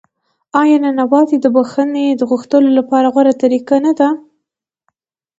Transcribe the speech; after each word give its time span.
آیا 0.61 0.77
نانواتې 0.83 1.37
د 1.41 1.45
بخښنې 1.55 2.05
غوښتلو 2.29 2.69
غوره 3.13 3.33
طریقه 3.43 3.75
نه 3.85 3.93
ده؟ 3.99 4.09